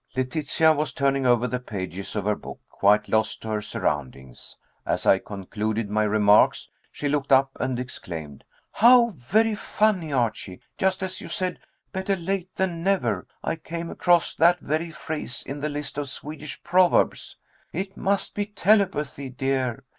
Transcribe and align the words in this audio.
Letitia 0.15 0.73
was 0.73 0.93
turning 0.93 1.27
over 1.27 1.47
the 1.47 1.59
pages 1.59 2.15
of 2.15 2.25
her 2.25 2.33
book, 2.33 2.59
quite 2.71 3.07
lost 3.07 3.43
to 3.43 3.49
her 3.49 3.61
surroundings. 3.61 4.57
As 4.83 5.05
I 5.05 5.19
concluded 5.19 5.91
my 5.91 6.01
remarks 6.05 6.71
she 6.91 7.07
looked 7.07 7.31
up 7.31 7.51
and 7.59 7.79
exclaimed, 7.79 8.43
"How 8.71 9.09
very 9.09 9.53
funny, 9.53 10.11
Archie. 10.11 10.59
Just 10.79 11.03
as 11.03 11.21
you 11.21 11.27
said 11.27 11.59
'Better 11.91 12.15
late 12.15 12.49
than 12.55 12.81
never,' 12.83 13.27
I 13.43 13.55
came 13.57 13.91
across 13.91 14.33
that 14.33 14.59
very 14.59 14.89
phrase 14.89 15.43
in 15.45 15.59
the 15.59 15.69
list 15.69 15.99
of 15.99 16.09
Swedish 16.09 16.63
proverbs. 16.63 17.37
It 17.71 17.95
must 17.95 18.33
be 18.33 18.47
telepathy, 18.47 19.29
dear. 19.29 19.83